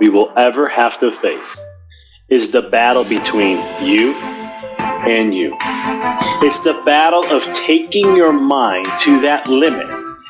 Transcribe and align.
we 0.00 0.08
will 0.08 0.32
ever 0.36 0.66
have 0.68 0.98
to 0.98 1.12
face 1.12 1.62
is 2.28 2.50
the 2.50 2.62
battle 2.62 3.04
between 3.04 3.58
you 3.84 4.14
and 4.14 5.34
you. 5.34 5.56
It's 6.42 6.60
the 6.60 6.80
battle 6.84 7.24
of 7.24 7.42
taking 7.52 8.16
your 8.16 8.32
mind 8.32 8.88
to 9.00 9.20
that 9.20 9.46
limit 9.46 9.88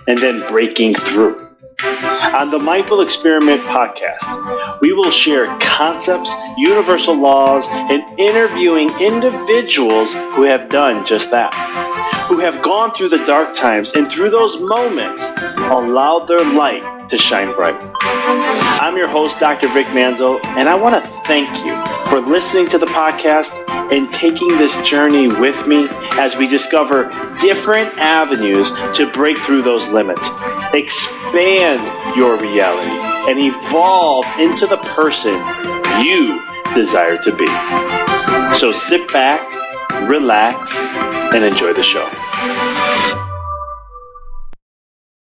and 0.09 0.19
then 0.19 0.47
breaking 0.49 0.95
through. 0.95 1.47
On 1.83 2.51
the 2.51 2.59
Mindful 2.59 3.01
Experiment 3.01 3.63
podcast, 3.63 4.81
we 4.81 4.93
will 4.93 5.11
share 5.11 5.47
concepts, 5.61 6.31
universal 6.57 7.15
laws, 7.15 7.67
and 7.71 8.03
interviewing 8.19 8.91
individuals 9.01 10.13
who 10.13 10.43
have 10.43 10.69
done 10.69 11.07
just 11.07 11.31
that, 11.31 11.53
who 12.31 12.39
have 12.39 12.63
gone 12.63 12.93
through 12.93 13.09
the 13.09 13.19
dark 13.27 13.57
times 13.57 13.95
and 13.95 14.09
through 14.09 14.31
those 14.31 14.57
moments 14.61 15.21
allowed 15.59 16.27
their 16.29 16.39
light 16.39 17.09
to 17.09 17.19
shine 17.19 17.53
bright. 17.57 17.75
I'm 18.81 18.97
your 18.97 19.09
host, 19.09 19.41
Dr. 19.41 19.67
Vic 19.67 19.87
Manzo, 19.89 20.39
and 20.45 20.69
I 20.69 20.77
want 20.77 20.95
to 20.95 21.11
thank 21.27 21.49
you 21.67 21.75
for 22.09 22.21
listening 22.21 22.69
to 22.69 22.79
the 22.79 22.87
podcast 22.87 23.51
and 23.91 24.13
taking 24.13 24.47
this 24.59 24.81
journey 24.89 25.27
with 25.27 25.67
me 25.67 25.89
as 26.13 26.37
we 26.37 26.47
discover 26.47 27.09
different 27.41 27.93
avenues 27.99 28.71
to 28.97 29.11
break 29.13 29.37
through 29.39 29.63
those 29.63 29.89
limits, 29.89 30.29
expand 30.73 31.83
your 32.17 32.37
reality, 32.41 32.93
and 33.29 33.41
evolve 33.41 34.25
into 34.39 34.69
the 34.69 34.79
person 34.95 35.35
you 36.01 36.41
desire 36.77 37.19
to 37.25 37.35
be. 37.35 37.49
So 38.57 38.71
sit 38.71 39.13
back, 39.13 39.60
relax, 40.09 40.77
and 40.77 41.45
enjoy 41.45 41.73
the 41.73 41.83
show. 41.83 42.09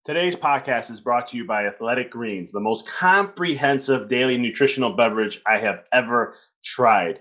Today's 0.04 0.36
podcast 0.36 0.90
is 0.90 1.02
brought 1.02 1.26
to 1.28 1.36
you 1.36 1.44
by 1.44 1.66
Athletic 1.66 2.10
Greens, 2.10 2.50
the 2.50 2.60
most 2.60 2.88
comprehensive 2.88 4.08
daily 4.08 4.38
nutritional 4.38 4.94
beverage 4.94 5.42
I 5.46 5.58
have 5.58 5.84
ever 5.92 6.34
tried. 6.64 7.20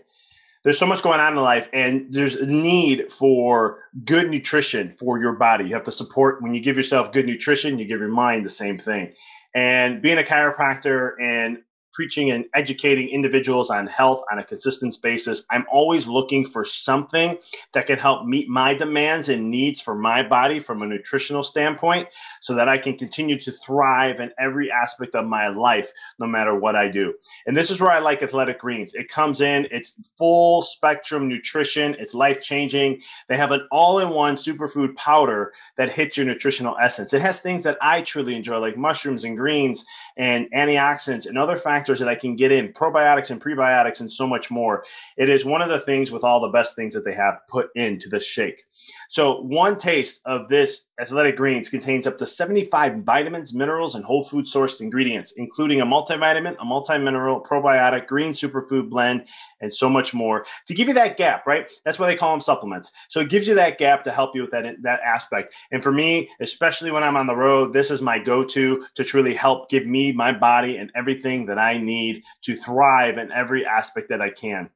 There's 0.63 0.79
so 0.79 0.85
much 0.85 1.01
going 1.01 1.19
on 1.19 1.34
in 1.34 1.40
life, 1.40 1.69
and 1.73 2.07
there's 2.09 2.35
a 2.35 2.46
need 2.46 3.12
for 3.12 3.79
good 4.06 4.29
nutrition 4.29 4.91
for 4.91 5.19
your 5.19 5.34
body. 5.34 5.66
You 5.66 5.73
have 5.73 5.84
to 5.84 5.91
support 5.91 6.41
when 6.41 6.53
you 6.53 6.62
give 6.62 6.78
yourself 6.78 7.12
good 7.12 7.25
nutrition, 7.25 7.78
you 7.78 7.85
give 7.85 8.00
your 8.00 8.09
mind 8.09 8.46
the 8.46 8.50
same 8.50 8.78
thing. 8.78 9.13
And 9.53 10.01
being 10.01 10.17
a 10.17 10.23
chiropractor 10.23 11.12
and 11.22 11.59
preaching 11.97 12.30
and 12.30 12.46
educating 12.53 13.09
individuals 13.09 13.72
on 13.72 13.88
health 13.88 14.22
on 14.31 14.38
a 14.38 14.44
consistent 14.44 14.96
basis, 15.02 15.44
I'm 15.50 15.66
always 15.72 16.08
looking 16.08 16.46
for 16.46 16.63
something 16.63 17.40
that 17.74 17.88
can 17.88 17.97
help 17.97 18.28
meet 18.28 18.47
my 18.47 18.75
demands 18.75 19.30
and 19.30 19.50
needs 19.50 19.81
for 19.81 19.96
my 19.96 20.22
body 20.22 20.59
from 20.59 20.84
a 20.84 20.85
nutritional 20.85 21.41
standpoint 21.41 22.09
so 22.40 22.53
that 22.53 22.69
I 22.69 22.78
can 22.78 23.00
continue 23.00 23.40
to 23.40 23.52
thrive 23.52 24.19
in 24.19 24.31
every 24.38 24.72
aspect 24.72 25.16
of 25.16 25.25
my 25.25 25.47
life, 25.47 25.91
no 26.19 26.28
matter 26.28 26.53
what 26.53 26.75
I 26.75 26.88
do. 26.88 27.16
And 27.47 27.58
this 27.58 27.72
is 27.72 27.81
where 27.81 27.90
I 27.90 27.97
like 27.97 28.22
Athletic 28.22 28.59
Greens. 28.59 28.94
It 28.94 29.09
comes 29.09 29.41
in, 29.41 29.68
it's 29.72 29.96
full 30.19 30.62
spectrum 30.62 31.28
nutrition, 31.28 31.96
it's 31.97 32.14
life 32.14 32.44
changing. 32.44 33.02
They 33.28 33.38
have 33.38 33.50
an 33.50 33.68
all 33.72 33.97
in 33.97 34.12
one 34.12 34.35
superfood 34.35 34.96
powder 34.97 35.52
that 35.78 35.94
hits 35.94 36.16
your 36.16 36.28
nutritional 36.28 36.78
essence. 36.79 37.12
It 37.12 37.24
has 37.24 37.40
things 37.40 37.64
that 37.64 37.79
I 37.81 38.03
truly 38.03 38.35
enjoy, 38.35 38.59
like 38.59 38.78
mushrooms 38.78 39.24
and 39.24 39.35
greens 39.35 39.84
and 40.16 40.46
antioxidants 40.53 41.25
and 41.25 41.40
other 41.40 41.58
factors 41.58 41.87
that 41.96 42.08
I 42.08 42.16
can 42.16 42.36
get 42.36 42.52
in, 42.52 42.74
probiotics 42.74 43.31
and 43.31 43.42
prebiotics, 43.42 44.00
and 44.00 44.12
so 44.12 44.28
much 44.28 44.52
more. 44.52 44.84
It 45.18 45.30
is 45.30 45.46
one 45.46 45.62
of 45.62 45.70
the 45.70 45.80
things 45.80 46.12
with 46.12 46.24
all 46.24 46.40
the 46.40 46.50
best 46.50 46.75
things 46.75 46.94
that 46.94 47.06
they 47.06 47.14
have 47.14 47.42
put 47.50 47.70
into 47.75 48.09
this 48.09 48.25
shake. 48.25 48.64
So, 49.09 49.42
one 49.42 49.78
taste 49.78 50.22
of 50.26 50.50
this 50.50 50.88
Athletic 51.00 51.38
Greens 51.38 51.70
contains 51.70 52.08
up 52.08 52.18
to 52.18 52.26
75 52.26 53.03
vitamins, 53.03 53.53
minerals, 53.53 53.94
and 53.94 54.03
whole 54.03 54.24
food 54.24 54.46
sourced 54.46 54.81
ingredients, 54.81 55.31
including 55.38 55.80
a 55.80 55.86
multivitamin, 55.86 56.56
a 56.59 56.66
multi-mineral, 56.66 57.42
probiotic, 57.42 58.08
green 58.08 58.31
superfood 58.31 58.90
blend, 58.90 59.28
and 59.62 59.73
so 59.73 59.90
much 59.90 60.13
more 60.13 60.45
to 60.66 60.73
give 60.73 60.88
you 60.88 60.94
that 60.94 61.18
gap, 61.18 61.45
right? 61.47 61.72
That's 61.85 62.00
why 62.00 62.07
they 62.07 62.16
call 62.16 62.31
them 62.31 62.41
supplements. 62.41 62.91
So 63.07 63.19
it 63.19 63.29
gives 63.29 63.47
you 63.47 63.56
that 63.56 63.78
gap 63.78 64.03
to 64.03 64.12
help 64.12 64.35
you 64.35 64.41
with 64.41 64.51
that, 64.51 64.75
that 64.84 65.00
aspect. 65.01 65.53
And 65.72 65.84
for 65.84 65.91
me, 65.91 66.29
especially 66.40 66.91
when 66.91 67.03
I'm 67.03 67.18
on 67.18 67.28
the 67.28 67.35
road, 67.35 67.73
this 67.73 67.91
is 67.91 68.01
my 68.01 68.19
go-to 68.19 68.84
to 68.96 69.03
truly 69.03 69.34
help 69.34 69.69
give 69.69 69.85
me 69.85 70.11
my 70.11 70.32
body 70.32 70.78
and 70.78 70.91
everything 70.96 71.46
that 71.47 71.58
I 71.58 71.78
need 71.78 72.23
to 72.43 72.55
thrive 72.55 73.17
in 73.17 73.32
every 73.32 73.66
aspect 73.66 74.09
that 74.09 74.22
I 74.22 74.29
can. 74.29 74.70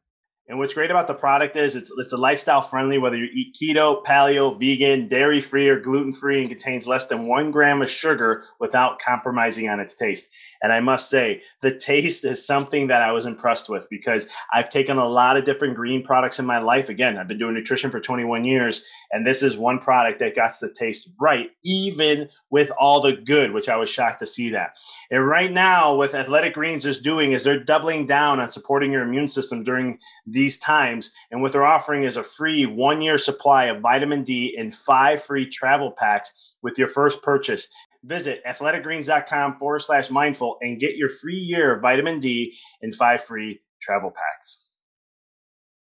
And 0.47 0.57
what's 0.57 0.73
great 0.73 0.91
about 0.91 1.07
the 1.07 1.13
product 1.13 1.55
is 1.55 1.75
it's 1.75 1.91
it's 1.97 2.11
a 2.11 2.17
lifestyle 2.17 2.61
friendly, 2.61 2.97
whether 2.97 3.15
you 3.15 3.29
eat 3.31 3.55
keto, 3.55 4.03
paleo, 4.03 4.59
vegan, 4.59 5.07
dairy 5.07 5.39
free, 5.39 5.69
or 5.69 5.79
gluten 5.79 6.11
free, 6.11 6.39
and 6.39 6.49
contains 6.49 6.88
less 6.88 7.05
than 7.05 7.27
one 7.27 7.51
gram 7.51 7.81
of 7.81 7.89
sugar 7.89 8.43
without 8.59 8.99
compromising 8.99 9.69
on 9.69 9.79
its 9.79 9.95
taste. 9.95 10.29
And 10.61 10.73
I 10.73 10.79
must 10.79 11.09
say, 11.09 11.41
the 11.61 11.73
taste 11.73 12.25
is 12.25 12.45
something 12.45 12.88
that 12.88 13.01
I 13.01 13.11
was 13.11 13.25
impressed 13.25 13.69
with 13.69 13.88
because 13.89 14.27
I've 14.51 14.69
taken 14.69 14.97
a 14.97 15.07
lot 15.07 15.38
of 15.38 15.45
different 15.45 15.75
green 15.75 16.03
products 16.03 16.39
in 16.39 16.45
my 16.45 16.57
life. 16.57 16.89
Again, 16.89 17.17
I've 17.17 17.27
been 17.27 17.39
doing 17.39 17.53
nutrition 17.53 17.91
for 17.91 17.99
21 17.99 18.44
years, 18.44 18.81
and 19.11 19.25
this 19.25 19.44
is 19.44 19.57
one 19.57 19.79
product 19.79 20.19
that 20.19 20.35
got 20.35 20.51
the 20.59 20.69
taste 20.69 21.07
right, 21.19 21.51
even 21.63 22.29
with 22.49 22.71
all 22.79 22.99
the 22.99 23.13
good, 23.13 23.51
which 23.51 23.69
I 23.69 23.77
was 23.77 23.89
shocked 23.89 24.19
to 24.19 24.27
see 24.27 24.49
that. 24.49 24.77
And 25.11 25.25
right 25.25 25.51
now, 25.51 25.95
what 25.95 26.13
Athletic 26.13 26.55
Greens 26.55 26.85
is 26.85 26.99
doing 26.99 27.31
is 27.31 27.44
they're 27.44 27.63
doubling 27.63 28.05
down 28.05 28.39
on 28.39 28.51
supporting 28.51 28.91
your 28.91 29.03
immune 29.03 29.29
system 29.29 29.63
during 29.63 29.99
these 30.41 30.57
times. 30.57 31.11
And 31.29 31.43
what 31.43 31.51
they're 31.51 31.63
offering 31.63 32.03
is 32.03 32.17
a 32.17 32.23
free 32.23 32.65
one 32.65 32.99
year 32.99 33.19
supply 33.19 33.65
of 33.65 33.79
vitamin 33.81 34.23
D 34.23 34.55
and 34.57 34.73
five 34.73 35.21
free 35.21 35.47
travel 35.47 35.91
packs 35.91 36.31
with 36.63 36.79
your 36.79 36.88
first 36.88 37.21
purchase. 37.21 37.67
visit 38.03 38.43
athleticgreens.com 38.45 39.59
forward 39.59 39.79
slash 39.81 40.09
mindful 40.09 40.57
and 40.61 40.79
get 40.79 40.95
your 40.95 41.09
free 41.09 41.38
year 41.38 41.75
of 41.75 41.81
vitamin 41.81 42.19
D 42.19 42.55
and 42.81 42.95
five 42.95 43.23
free 43.23 43.61
travel 43.79 44.11
packs. 44.11 44.61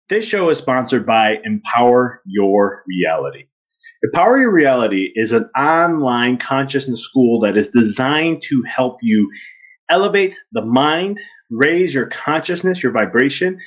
This 0.09 0.25
show 0.25 0.49
is 0.49 0.57
sponsored 0.57 1.05
by 1.05 1.39
Empower 1.43 2.21
Your 2.25 2.83
Reality. 2.87 3.47
Empower 4.03 4.39
Your 4.39 4.53
Reality 4.53 5.11
is 5.15 5.33
an 5.33 5.49
online 5.57 6.37
consciousness 6.37 7.01
school 7.01 7.41
that 7.41 7.57
is 7.57 7.67
designed 7.69 8.41
to 8.43 8.63
help 8.73 8.99
you 9.01 9.29
elevate 9.89 10.35
the 10.53 10.63
mind, 10.63 11.19
raise 11.49 11.93
your 11.93 12.05
consciousness, 12.05 12.83
your 12.83 12.91
vibration, 12.93 13.57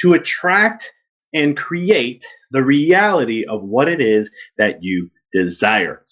to 0.00 0.12
attract 0.12 0.92
and 1.32 1.56
create 1.56 2.24
the 2.50 2.62
reality 2.62 3.44
of 3.44 3.62
what 3.62 3.88
it 3.88 4.00
is 4.00 4.30
that 4.58 4.78
you 4.80 5.10
desire. 5.32 6.04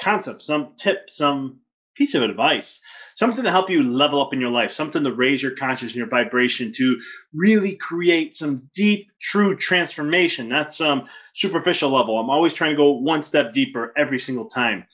concept, 0.00 0.42
some 0.42 0.72
tip, 0.76 1.10
some 1.10 1.60
piece 1.98 2.14
of 2.14 2.22
advice, 2.22 2.80
something 3.16 3.42
to 3.42 3.50
help 3.50 3.68
you 3.68 3.82
level 3.82 4.22
up 4.22 4.32
in 4.32 4.40
your 4.40 4.50
life, 4.50 4.70
something 4.70 5.02
to 5.02 5.12
raise 5.12 5.42
your 5.42 5.56
consciousness 5.56 5.92
and 5.92 5.98
your 5.98 6.08
vibration 6.08 6.70
to 6.76 6.98
really 7.34 7.74
create 7.74 8.34
some 8.34 8.68
deep, 8.72 9.10
true 9.20 9.56
transformation, 9.56 10.48
not 10.48 10.72
some 10.72 11.06
superficial 11.34 11.90
level. 11.90 12.18
I'm 12.18 12.30
always 12.30 12.54
trying 12.54 12.70
to 12.70 12.76
go 12.76 12.92
one 12.92 13.20
step 13.20 13.52
deeper 13.52 13.92
every 13.96 14.20
single 14.20 14.46
time. 14.46 14.86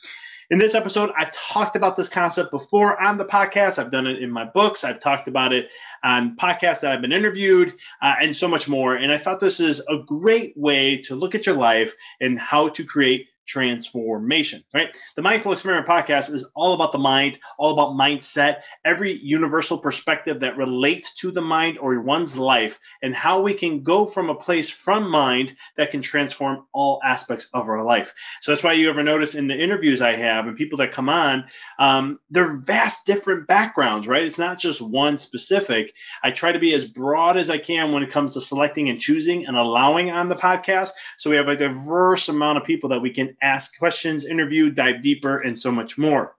In 0.51 0.59
this 0.59 0.75
episode, 0.75 1.11
I've 1.17 1.33
talked 1.33 1.75
about 1.75 1.97
this 1.97 2.09
concept 2.09 2.51
before 2.51 3.01
on 3.03 3.17
the 3.17 3.25
podcast. 3.25 3.79
I've 3.79 3.91
done 3.91 4.07
it 4.07 4.23
in 4.23 4.31
my 4.31 4.45
books. 4.45 4.85
I've 4.85 5.01
talked 5.01 5.27
about 5.27 5.53
it 5.53 5.69
on 6.03 6.37
podcasts 6.37 6.81
that 6.81 6.93
I've 6.93 7.01
been 7.01 7.13
interviewed 7.13 7.73
uh, 8.03 8.15
and 8.21 8.37
so 8.37 8.47
much 8.47 8.69
more. 8.69 8.95
And 8.95 9.11
I 9.11 9.17
thought 9.17 9.41
this 9.41 9.59
is 9.59 9.81
a 9.89 9.97
great 10.07 10.53
way 10.55 10.99
to 11.03 11.17
look 11.17 11.35
at 11.35 11.47
your 11.47 11.57
life 11.57 11.95
and 12.21 12.39
how 12.39 12.69
to 12.69 12.85
create 12.85 13.27
transformation, 13.47 14.65
right? 14.73 14.97
The 15.17 15.23
Mindful 15.23 15.53
Experiment 15.53 15.87
podcast 15.87 16.33
is 16.33 16.49
all 16.55 16.75
about 16.75 16.93
the 16.93 16.99
mind, 16.99 17.39
all 17.59 17.73
about 17.73 17.91
mindset, 17.91 18.59
every 18.85 19.19
universal 19.23 19.79
perspective 19.79 20.41
that 20.41 20.57
relates 20.57 21.15
to 21.17 21.31
the 21.31 21.41
mind 21.41 21.79
or 21.79 22.01
one's 22.01 22.37
life, 22.37 22.79
and 23.03 23.15
how 23.15 23.41
we 23.41 23.55
can 23.55 23.83
go 23.83 24.07
from 24.07 24.31
a 24.31 24.35
place 24.35 24.71
from 24.71 25.11
mind 25.11 25.55
that 25.77 25.91
can 25.91 26.03
transform 26.03 26.65
all 26.73 27.01
aspects 27.05 27.49
of 27.53 27.69
our 27.69 27.83
life. 27.83 28.15
So 28.41 28.53
that's 28.53 28.63
why 28.63 28.73
you 28.73 28.89
ever 28.89 29.03
notice 29.03 29.35
in 29.35 29.49
the 29.49 29.57
interviews 29.57 30.01
I 30.01 30.17
have 30.17 30.47
and 30.47 30.57
people 30.57 30.79
that 30.79 30.93
come 30.93 31.09
on, 31.09 31.45
um, 31.79 32.19
they're 32.31 32.57
vast 32.59 33.07
different 33.07 33.47
backgrounds, 33.47 34.09
right? 34.09 34.23
It's 34.23 34.39
not 34.39 34.59
just 34.59 34.81
one 34.81 35.19
specific. 35.19 35.95
I 36.23 36.31
try 36.31 36.53
to 36.53 36.59
be 36.59 36.75
as 36.75 36.85
broad 36.85 37.37
as 37.37 37.51
I 37.51 37.59
can 37.59 37.93
when 37.93 38.03
it 38.03 38.11
comes 38.11 38.35
to 38.35 38.41
selecting 38.41 38.89
and 38.89 39.01
choosing 39.01 39.47
and 39.47 39.57
allowing 39.57 40.11
on 40.11 40.29
the 40.29 40.35
podcast. 40.35 40.91
So 41.19 41.31
we 41.31 41.37
have 41.37 41.49
a 41.49 41.57
diverse 41.57 42.29
amount 42.29 42.59
of 42.59 42.65
people 42.65 42.89
that 42.91 43.01
we 43.01 43.11
can 43.11 43.34
ask 43.43 43.79
questions, 43.79 44.25
interview, 44.25 44.71
dive 44.71 45.03
deeper, 45.03 45.39
and 45.39 45.59
so 45.59 45.71
much 45.71 45.99
more. 45.99 46.37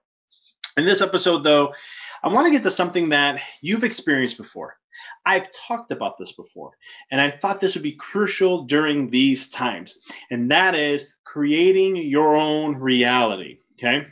In 0.76 0.84
this 0.84 1.00
episode, 1.00 1.42
though, 1.42 1.72
I 2.22 2.28
want 2.28 2.46
to 2.46 2.52
get 2.52 2.62
to 2.64 2.70
something 2.70 3.08
that 3.10 3.40
you've 3.62 3.84
experienced 3.84 4.36
before. 4.36 4.76
I've 5.24 5.48
talked 5.52 5.90
about 5.90 6.18
this 6.18 6.32
before, 6.32 6.72
and 7.10 7.20
I 7.20 7.30
thought 7.30 7.60
this 7.60 7.74
would 7.74 7.82
be 7.82 7.92
crucial 7.92 8.64
during 8.64 9.10
these 9.10 9.48
times, 9.48 9.98
and 10.30 10.50
that 10.50 10.74
is 10.74 11.06
creating 11.24 11.96
your 11.96 12.36
own 12.36 12.76
reality. 12.76 13.58
Okay. 13.74 14.06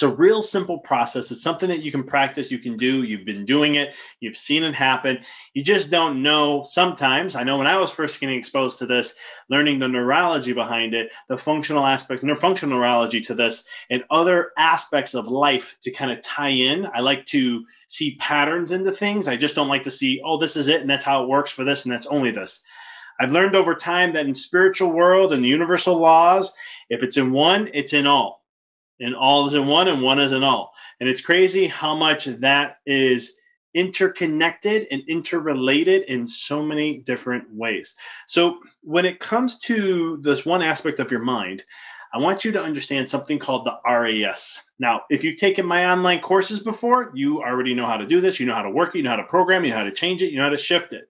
It's 0.00 0.10
a 0.10 0.16
real 0.16 0.40
simple 0.40 0.78
process. 0.78 1.30
It's 1.30 1.42
something 1.42 1.68
that 1.68 1.82
you 1.82 1.92
can 1.92 2.04
practice, 2.04 2.50
you 2.50 2.58
can 2.58 2.78
do. 2.78 3.02
You've 3.02 3.26
been 3.26 3.44
doing 3.44 3.74
it, 3.74 3.94
you've 4.20 4.34
seen 4.34 4.62
it 4.62 4.74
happen. 4.74 5.18
You 5.52 5.62
just 5.62 5.90
don't 5.90 6.22
know 6.22 6.62
sometimes. 6.62 7.36
I 7.36 7.42
know 7.44 7.58
when 7.58 7.66
I 7.66 7.76
was 7.76 7.90
first 7.90 8.18
getting 8.18 8.38
exposed 8.38 8.78
to 8.78 8.86
this, 8.86 9.14
learning 9.50 9.78
the 9.78 9.88
neurology 9.88 10.54
behind 10.54 10.94
it, 10.94 11.12
the 11.28 11.36
functional 11.36 11.84
aspect, 11.84 12.24
functional 12.38 12.78
neurology 12.78 13.20
to 13.20 13.34
this, 13.34 13.64
and 13.90 14.02
other 14.08 14.52
aspects 14.56 15.12
of 15.12 15.28
life 15.28 15.76
to 15.82 15.90
kind 15.90 16.10
of 16.10 16.22
tie 16.22 16.48
in. 16.48 16.88
I 16.94 17.00
like 17.00 17.26
to 17.26 17.66
see 17.86 18.16
patterns 18.16 18.72
into 18.72 18.92
things. 18.92 19.28
I 19.28 19.36
just 19.36 19.54
don't 19.54 19.68
like 19.68 19.82
to 19.82 19.90
see, 19.90 20.22
oh, 20.24 20.38
this 20.38 20.56
is 20.56 20.68
it, 20.68 20.80
and 20.80 20.88
that's 20.88 21.04
how 21.04 21.22
it 21.22 21.28
works 21.28 21.50
for 21.52 21.62
this, 21.62 21.84
and 21.84 21.92
that's 21.92 22.06
only 22.06 22.30
this. 22.30 22.62
I've 23.20 23.32
learned 23.32 23.54
over 23.54 23.74
time 23.74 24.14
that 24.14 24.24
in 24.24 24.32
spiritual 24.32 24.92
world 24.92 25.34
and 25.34 25.44
the 25.44 25.48
universal 25.48 25.98
laws, 25.98 26.54
if 26.88 27.02
it's 27.02 27.18
in 27.18 27.32
one, 27.32 27.68
it's 27.74 27.92
in 27.92 28.06
all 28.06 28.39
and 29.00 29.14
all 29.14 29.46
is 29.46 29.54
in 29.54 29.66
one 29.66 29.88
and 29.88 30.02
one 30.02 30.20
is 30.20 30.32
in 30.32 30.42
all. 30.42 30.72
And 31.00 31.08
it's 31.08 31.20
crazy 31.20 31.66
how 31.66 31.94
much 31.94 32.26
that 32.26 32.74
is 32.86 33.32
interconnected 33.74 34.86
and 34.90 35.02
interrelated 35.08 36.02
in 36.02 36.26
so 36.26 36.62
many 36.62 36.98
different 36.98 37.44
ways. 37.52 37.94
So, 38.26 38.58
when 38.82 39.04
it 39.04 39.20
comes 39.20 39.58
to 39.60 40.18
this 40.22 40.44
one 40.44 40.62
aspect 40.62 41.00
of 41.00 41.10
your 41.10 41.22
mind, 41.22 41.64
I 42.12 42.18
want 42.18 42.44
you 42.44 42.50
to 42.52 42.62
understand 42.62 43.08
something 43.08 43.38
called 43.38 43.66
the 43.66 43.78
RAS. 43.88 44.60
Now, 44.80 45.02
if 45.10 45.22
you've 45.22 45.36
taken 45.36 45.64
my 45.64 45.90
online 45.90 46.20
courses 46.20 46.58
before, 46.58 47.12
you 47.14 47.40
already 47.40 47.72
know 47.72 47.86
how 47.86 47.96
to 47.96 48.06
do 48.06 48.20
this. 48.20 48.40
You 48.40 48.46
know 48.46 48.54
how 48.54 48.62
to 48.62 48.70
work 48.70 48.94
it, 48.94 48.98
you 48.98 49.04
know 49.04 49.10
how 49.10 49.16
to 49.16 49.24
program, 49.24 49.64
you 49.64 49.70
know 49.70 49.76
how 49.76 49.84
to 49.84 49.92
change 49.92 50.22
it, 50.22 50.32
you 50.32 50.38
know 50.38 50.44
how 50.44 50.50
to 50.50 50.56
shift 50.56 50.92
it. 50.92 51.08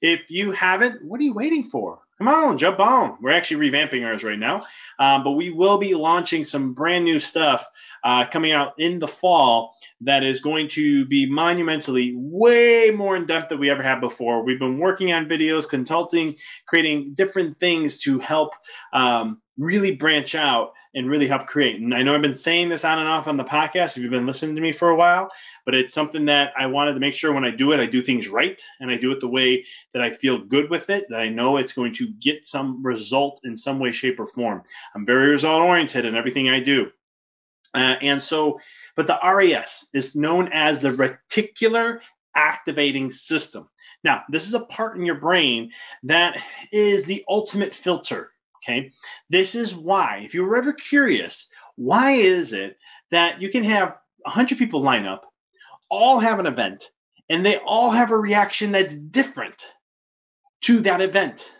If 0.00 0.30
you 0.30 0.52
haven't, 0.52 1.04
what 1.04 1.20
are 1.20 1.24
you 1.24 1.34
waiting 1.34 1.64
for? 1.64 2.00
Come 2.18 2.28
on, 2.28 2.58
jump 2.58 2.80
on. 2.80 3.16
We're 3.20 3.30
actually 3.30 3.70
revamping 3.70 4.04
ours 4.04 4.24
right 4.24 4.38
now, 4.38 4.62
um, 4.98 5.22
but 5.22 5.32
we 5.32 5.50
will 5.50 5.78
be 5.78 5.94
launching 5.94 6.42
some 6.42 6.72
brand 6.72 7.04
new 7.04 7.20
stuff 7.20 7.64
uh, 8.04 8.26
coming 8.26 8.52
out 8.52 8.74
in 8.78 8.98
the 8.98 9.08
fall 9.08 9.74
that 10.00 10.22
is 10.22 10.40
going 10.40 10.68
to 10.68 11.06
be 11.06 11.28
monumentally 11.28 12.14
way 12.16 12.90
more 12.90 13.16
in 13.16 13.26
depth 13.26 13.48
than 13.48 13.58
we 13.58 13.70
ever 13.70 13.82
had 13.82 14.00
before. 14.00 14.44
We've 14.44 14.58
been 14.58 14.78
working 14.78 15.12
on 15.12 15.28
videos, 15.28 15.68
consulting, 15.68 16.36
creating 16.66 17.14
different 17.14 17.58
things 17.58 17.98
to 18.02 18.18
help 18.18 18.54
um, 18.92 19.40
really 19.58 19.94
branch 19.94 20.34
out 20.34 20.72
and 20.94 21.10
really 21.10 21.26
help 21.26 21.46
create. 21.46 21.80
And 21.80 21.94
I 21.94 22.02
know 22.02 22.14
I've 22.14 22.22
been 22.22 22.34
saying 22.34 22.68
this 22.68 22.84
on 22.84 22.98
and 22.98 23.08
off 23.08 23.26
on 23.26 23.36
the 23.36 23.44
podcast 23.44 23.96
if 23.96 23.98
you've 23.98 24.10
been 24.10 24.26
listening 24.26 24.54
to 24.54 24.62
me 24.62 24.72
for 24.72 24.88
a 24.88 24.96
while, 24.96 25.28
but 25.66 25.74
it's 25.74 25.92
something 25.92 26.24
that 26.26 26.52
I 26.58 26.66
wanted 26.66 26.94
to 26.94 27.00
make 27.00 27.14
sure 27.14 27.32
when 27.32 27.44
I 27.44 27.50
do 27.50 27.72
it, 27.72 27.80
I 27.80 27.86
do 27.86 28.00
things 28.00 28.28
right 28.28 28.60
and 28.80 28.90
I 28.90 28.96
do 28.96 29.12
it 29.12 29.20
the 29.20 29.28
way 29.28 29.64
that 29.92 30.02
I 30.02 30.10
feel 30.10 30.38
good 30.38 30.70
with 30.70 30.88
it, 30.90 31.06
that 31.10 31.20
I 31.20 31.28
know 31.28 31.56
it's 31.56 31.72
going 31.72 31.92
to 31.94 32.08
get 32.20 32.46
some 32.46 32.82
result 32.84 33.40
in 33.44 33.56
some 33.56 33.78
way, 33.78 33.90
shape, 33.90 34.18
or 34.18 34.26
form. 34.26 34.62
I'm 34.94 35.04
very 35.04 35.28
result 35.28 35.62
oriented 35.62 36.04
in 36.04 36.14
everything 36.14 36.48
I 36.48 36.60
do. 36.60 36.90
Uh, 37.74 37.96
and 38.00 38.22
so, 38.22 38.58
but 38.96 39.06
the 39.06 39.18
RAS 39.22 39.88
is 39.92 40.16
known 40.16 40.48
as 40.52 40.80
the 40.80 40.90
reticular 40.90 42.00
activating 42.34 43.10
system. 43.10 43.68
Now, 44.04 44.22
this 44.28 44.46
is 44.46 44.54
a 44.54 44.60
part 44.60 44.96
in 44.96 45.04
your 45.04 45.16
brain 45.16 45.70
that 46.04 46.40
is 46.72 47.04
the 47.04 47.24
ultimate 47.28 47.74
filter 47.74 48.30
Okay. 48.64 48.92
This 49.30 49.54
is 49.54 49.74
why, 49.74 50.20
if 50.24 50.34
you 50.34 50.44
were 50.44 50.56
ever 50.56 50.72
curious, 50.72 51.46
why 51.76 52.12
is 52.12 52.52
it 52.52 52.76
that 53.10 53.40
you 53.40 53.48
can 53.50 53.64
have 53.64 53.96
100 54.24 54.58
people 54.58 54.82
line 54.82 55.06
up, 55.06 55.26
all 55.88 56.20
have 56.20 56.38
an 56.38 56.46
event, 56.46 56.90
and 57.28 57.44
they 57.44 57.58
all 57.58 57.90
have 57.90 58.10
a 58.10 58.18
reaction 58.18 58.72
that's 58.72 58.96
different 58.96 59.66
to 60.62 60.80
that 60.80 61.00
event? 61.00 61.52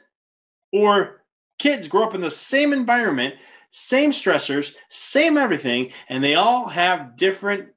Or 0.72 1.22
kids 1.58 1.88
grow 1.88 2.04
up 2.04 2.14
in 2.14 2.20
the 2.20 2.30
same 2.30 2.72
environment, 2.72 3.36
same 3.68 4.10
stressors, 4.10 4.74
same 4.88 5.36
everything, 5.36 5.92
and 6.08 6.22
they 6.22 6.34
all 6.34 6.68
have 6.68 7.16
different 7.16 7.68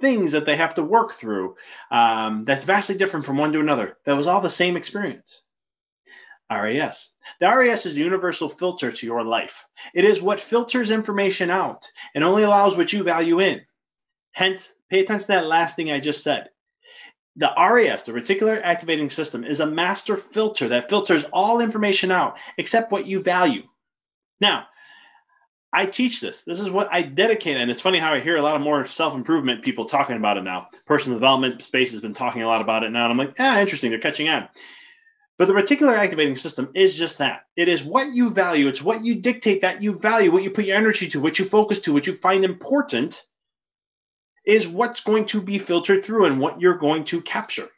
things 0.00 0.32
that 0.32 0.44
they 0.44 0.56
have 0.56 0.74
to 0.74 0.82
work 0.82 1.12
through 1.12 1.56
um, 1.90 2.44
that's 2.44 2.64
vastly 2.64 2.96
different 2.96 3.26
from 3.26 3.36
one 3.36 3.52
to 3.52 3.60
another. 3.60 3.96
That 4.04 4.16
was 4.16 4.26
all 4.26 4.40
the 4.40 4.50
same 4.50 4.76
experience. 4.76 5.42
RAS. 6.50 7.12
The 7.40 7.46
RAS 7.46 7.84
is 7.84 7.96
a 7.96 8.00
universal 8.00 8.48
filter 8.48 8.90
to 8.90 9.06
your 9.06 9.22
life. 9.22 9.66
It 9.94 10.04
is 10.04 10.22
what 10.22 10.40
filters 10.40 10.90
information 10.90 11.50
out 11.50 11.90
and 12.14 12.24
only 12.24 12.42
allows 12.42 12.76
what 12.76 12.92
you 12.92 13.02
value 13.02 13.40
in. 13.40 13.60
Hence, 14.32 14.74
pay 14.88 15.00
attention 15.00 15.26
to 15.26 15.32
that 15.32 15.46
last 15.46 15.76
thing 15.76 15.90
I 15.90 16.00
just 16.00 16.22
said. 16.22 16.48
The 17.36 17.52
RAS, 17.56 18.04
the 18.04 18.12
reticular 18.12 18.60
activating 18.64 19.10
system, 19.10 19.44
is 19.44 19.60
a 19.60 19.66
master 19.66 20.16
filter 20.16 20.68
that 20.68 20.88
filters 20.88 21.24
all 21.32 21.60
information 21.60 22.10
out 22.10 22.38
except 22.56 22.90
what 22.90 23.06
you 23.06 23.22
value. 23.22 23.62
Now, 24.40 24.66
I 25.72 25.84
teach 25.86 26.20
this. 26.20 26.44
This 26.44 26.60
is 26.60 26.70
what 26.70 26.88
I 26.90 27.02
dedicate. 27.02 27.58
And 27.58 27.70
it's 27.70 27.80
funny 27.80 27.98
how 27.98 28.14
I 28.14 28.20
hear 28.20 28.36
a 28.36 28.42
lot 28.42 28.56
of 28.56 28.62
more 28.62 28.84
self 28.84 29.14
improvement 29.14 29.62
people 29.62 29.84
talking 29.84 30.16
about 30.16 30.38
it 30.38 30.44
now. 30.44 30.68
Personal 30.86 31.18
development 31.18 31.62
space 31.62 31.90
has 31.90 32.00
been 32.00 32.14
talking 32.14 32.42
a 32.42 32.48
lot 32.48 32.62
about 32.62 32.84
it 32.84 32.90
now. 32.90 33.04
And 33.04 33.12
I'm 33.12 33.18
like, 33.18 33.34
ah, 33.38 33.60
interesting. 33.60 33.90
They're 33.90 34.00
catching 34.00 34.28
on. 34.28 34.48
But 35.36 35.46
the 35.46 35.54
reticular 35.54 35.96
activating 35.96 36.34
system 36.34 36.70
is 36.74 36.96
just 36.96 37.18
that. 37.18 37.42
It 37.56 37.68
is 37.68 37.84
what 37.84 38.12
you 38.12 38.30
value. 38.30 38.66
It's 38.66 38.82
what 38.82 39.04
you 39.04 39.20
dictate 39.20 39.60
that 39.60 39.82
you 39.82 39.96
value, 39.96 40.32
what 40.32 40.42
you 40.42 40.50
put 40.50 40.64
your 40.64 40.76
energy 40.76 41.06
to, 41.08 41.20
what 41.20 41.38
you 41.38 41.44
focus 41.44 41.78
to, 41.80 41.92
what 41.92 42.06
you 42.06 42.16
find 42.16 42.44
important 42.44 43.24
is 44.44 44.66
what's 44.66 45.00
going 45.00 45.26
to 45.26 45.40
be 45.40 45.58
filtered 45.58 46.04
through 46.04 46.24
and 46.24 46.40
what 46.40 46.60
you're 46.60 46.78
going 46.78 47.04
to 47.04 47.20
capture. 47.20 47.68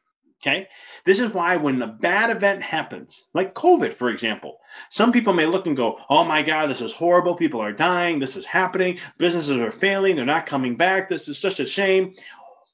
Okay. 0.42 0.68
This 1.04 1.20
is 1.20 1.34
why 1.34 1.56
when 1.56 1.82
a 1.82 1.86
bad 1.86 2.30
event 2.30 2.62
happens, 2.62 3.28
like 3.34 3.54
COVID, 3.54 3.92
for 3.92 4.08
example, 4.08 4.56
some 4.88 5.12
people 5.12 5.34
may 5.34 5.44
look 5.44 5.66
and 5.66 5.76
go, 5.76 5.98
Oh 6.08 6.24
my 6.24 6.40
God, 6.40 6.70
this 6.70 6.80
is 6.80 6.94
horrible. 6.94 7.34
People 7.34 7.60
are 7.60 7.72
dying. 7.72 8.18
This 8.18 8.36
is 8.36 8.46
happening. 8.46 8.98
Businesses 9.18 9.58
are 9.58 9.70
failing. 9.70 10.16
They're 10.16 10.24
not 10.24 10.46
coming 10.46 10.76
back. 10.76 11.08
This 11.08 11.28
is 11.28 11.38
such 11.38 11.60
a 11.60 11.66
shame. 11.66 12.14